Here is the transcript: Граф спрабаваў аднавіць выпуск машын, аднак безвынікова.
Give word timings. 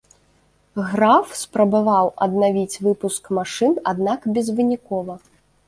Граф 0.93 1.35
спрабаваў 1.41 2.09
аднавіць 2.27 2.81
выпуск 2.87 3.23
машын, 3.41 3.79
аднак 3.95 4.29
безвынікова. 4.39 5.13